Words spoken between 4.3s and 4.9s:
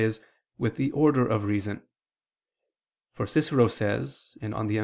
(De Inv.